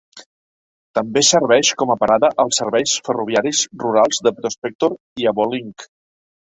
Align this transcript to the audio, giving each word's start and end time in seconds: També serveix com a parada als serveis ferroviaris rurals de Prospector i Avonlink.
També 0.99 1.23
serveix 1.27 1.69
com 1.83 1.93
a 1.95 1.97
parada 2.05 2.33
als 2.45 2.61
serveis 2.63 2.97
ferroviaris 3.09 3.63
rurals 3.87 4.27
de 4.31 4.35
Prospector 4.43 5.01
i 5.25 5.33
Avonlink. 5.37 5.93